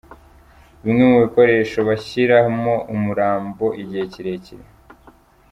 Bimwe 0.83 1.03
mu 1.11 1.17
bikoresho 1.25 1.79
bashyiramo 1.87 2.73
umurambo 2.93 3.65
igihe 3.81 4.03
kirekire. 4.13 4.65